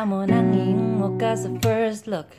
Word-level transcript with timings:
Mo 0.00 0.24
nang 0.24 0.48
mo 0.96 1.12
ka 1.20 1.36
sa 1.36 1.52
first 1.60 2.08
look 2.08 2.32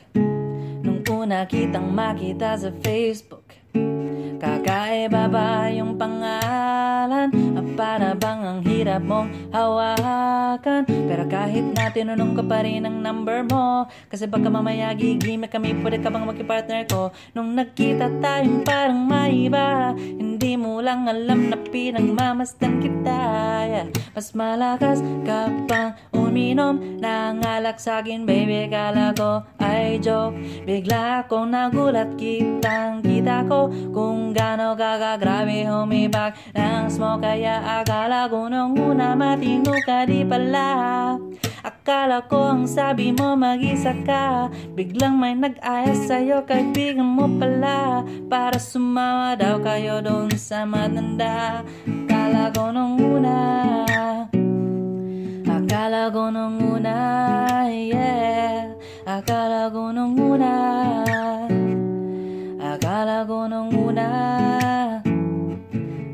Nung 0.82 0.98
una 1.06 1.46
kitang 1.46 1.94
makita 1.94 2.58
sa 2.58 2.74
Facebook 2.82 3.54
Kakaiba 4.42 5.30
ba 5.30 5.70
yung 5.70 5.94
pangalan? 5.94 7.30
At 7.30 7.66
para 7.78 8.18
bang 8.18 8.42
ang 8.42 8.60
hirap 8.66 9.06
mong 9.06 9.54
hawakan? 9.54 10.90
Pero 10.90 11.22
kahit 11.30 11.70
na 11.70 11.86
tinanong 11.86 12.34
ko 12.34 12.42
pa 12.42 12.66
rin 12.66 12.82
ang 12.82 12.98
number 12.98 13.46
mo 13.46 13.86
Kasi 14.10 14.26
baka 14.26 14.50
mamaya 14.50 14.90
gigimik 14.98 15.54
kami 15.54 15.78
Pwede 15.78 16.02
ka 16.02 16.10
bang 16.10 16.26
magkipartner 16.26 16.90
ko? 16.90 17.14
Nung 17.30 17.54
nagkita 17.54 18.10
tayong 18.18 18.66
parang 18.66 19.06
maiba 19.06 19.94
Hindi 20.52 20.68
mo 20.68 20.84
alam 20.84 21.48
na 21.48 21.56
pinagmamasdan 21.56 22.84
kita. 22.84 23.20
Yeah. 23.64 23.88
Mas 24.12 24.36
malakas 24.36 25.00
ka 25.24 25.48
pang 25.64 25.96
uminom 26.12 27.00
ng 27.00 27.40
alak 27.40 27.80
sa'kin 27.80 28.28
Baby, 28.28 28.68
kala 28.68 29.16
ko 29.16 29.48
ay 29.56 29.96
joke. 30.04 30.36
Bigla 30.68 31.24
akong 31.24 31.56
nagulat 31.56 32.20
kitang 32.20 33.00
kita 33.00 33.48
ko 33.48 33.72
Kung 33.96 34.36
gano 34.36 34.76
kakagrabe 34.76 35.64
humibak 35.64 36.36
ng 36.52 36.92
smoke 36.92 37.24
Kaya 37.24 37.80
akala 37.80 38.28
ko 38.28 38.52
nung 38.52 38.76
una 38.76 39.16
matino 39.16 39.72
ka 39.88 40.04
di 40.04 40.20
pala. 40.20 41.16
Akala 41.64 42.28
ko 42.28 42.52
ang 42.52 42.68
sabi 42.68 43.08
mo 43.10 43.40
mag-isa 43.40 43.96
ka. 44.04 44.52
Biglang 44.76 45.16
may 45.16 45.32
nag-ayos 45.32 46.04
sa'yo 46.06 46.44
kaibigan 46.44 47.08
mo 47.08 47.24
pala 47.40 47.81
Para 48.32 48.56
sumama 48.56 49.36
daw 49.36 49.60
kayo 49.60 50.00
doon 50.00 50.32
sa 50.40 50.64
matanda 50.64 51.60
Akala 51.84 52.48
ko 52.48 52.72
nung 52.72 52.96
una. 52.96 53.36
Akala 55.44 56.08
ko 56.08 56.32
nung 56.32 56.56
una, 56.56 56.96
yeah. 57.68 58.72
Akala 59.04 59.68
ko 59.68 59.92
nung 59.92 60.16
una. 60.16 60.48
Akala 62.56 63.28
ko 63.28 63.52
nung 63.52 63.68
una. 63.68 64.08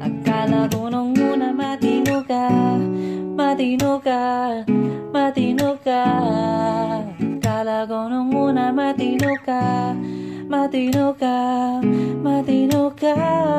Akala 0.03 0.67
ko 0.75 0.91
nung 0.91 1.15
una 1.15 1.55
matino 1.55 2.27
ka 2.27 2.51
Matino 3.39 4.03
ka 4.03 4.67
Matino 5.15 5.79
ka 5.87 6.03
Akala 7.15 7.87
ko 7.87 8.11
nung 8.11 8.35
una 8.35 8.75
matino 8.75 9.39
ka 9.47 9.95
Matino 10.49 11.13
ka 11.21 11.37
Matino 12.25 12.89
ka 12.97 13.13
yeah. 13.13 13.58